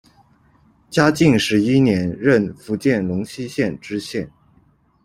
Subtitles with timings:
[0.89, 4.31] 嘉靖十一年任福建龙溪县知县。